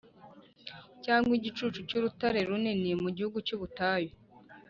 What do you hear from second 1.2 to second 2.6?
igicucu cy’urutare